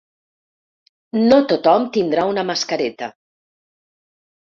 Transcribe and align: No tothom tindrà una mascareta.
No 1.27 1.39
tothom 1.53 1.87
tindrà 1.99 2.27
una 2.35 2.49
mascareta. 2.53 3.15